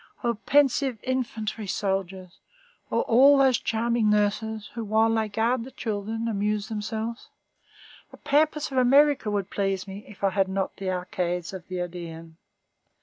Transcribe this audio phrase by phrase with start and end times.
[0.23, 2.39] O pensive infantry soldiers!
[2.91, 7.29] O all those charming nurses who, while they guard the children, amuse themselves!
[8.09, 11.75] The pampas of America would please me if I had not the arcades of the
[11.75, 12.37] Odéon.